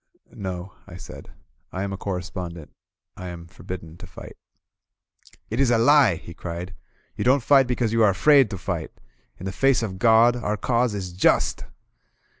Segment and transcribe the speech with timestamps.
[0.33, 1.29] "No," I said.
[1.71, 2.71] "I am a correspondent.
[3.15, 4.35] I am for bidden to fight."
[5.51, 6.73] "It is a lie," he cried.
[7.15, 8.89] "You don't fight because you are afraid to fight.
[9.37, 11.65] In the face of God, our Cause is Just."